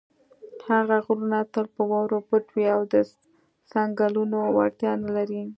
هغه 0.69 0.97
غرونه 1.05 1.39
تل 1.53 1.65
په 1.75 1.81
واورو 1.91 2.19
پټ 2.27 2.45
وي 2.55 2.67
او 2.75 2.81
د 2.93 2.95
څنګلونو 3.71 4.37
وړتیا 4.57 4.91
نه 5.03 5.09
لري. 5.17 5.41